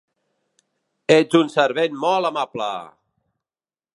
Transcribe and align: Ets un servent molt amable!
Ets 1.15 1.37
un 1.41 1.51
servent 1.57 2.01
molt 2.05 2.31
amable! 2.33 2.73